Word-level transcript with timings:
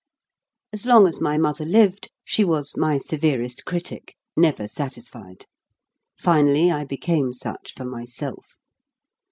As 0.73 0.87
long 0.87 1.05
as 1.05 1.21
my 1.21 1.37
mother 1.37 1.63
lived 1.63 2.09
she 2.25 2.43
was 2.43 2.75
my 2.75 2.97
severest 2.97 3.65
critic, 3.65 4.15
never 4.35 4.67
satisfied. 4.67 5.45
Finally 6.17 6.71
I 6.71 6.85
be 6.85 6.97
came 6.97 7.33
such 7.33 7.75
for 7.75 7.85
myself. 7.85 8.57